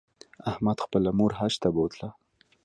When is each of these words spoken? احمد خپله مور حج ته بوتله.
احمد 0.51 0.77
خپله 0.85 1.09
مور 1.17 1.31
حج 1.39 1.53
ته 1.63 1.69
بوتله. 1.75 2.09